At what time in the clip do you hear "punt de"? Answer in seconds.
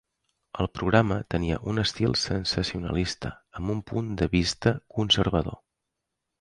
3.95-4.33